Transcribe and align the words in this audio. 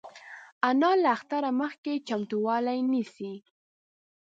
انا 0.69 0.89
له 1.03 1.09
اختره 1.17 1.49
مخکې 1.61 1.93
چمتووالی 2.07 2.79
نیسي 2.91 3.33